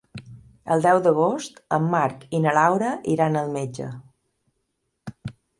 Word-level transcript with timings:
El 0.75 0.79
deu 0.85 1.01
d'agost 1.07 1.59
en 1.77 1.85
Marc 1.93 2.25
i 2.37 2.41
na 2.47 2.55
Laura 2.61 2.95
iran 3.17 3.39
al 3.43 3.55
metge. 3.59 3.91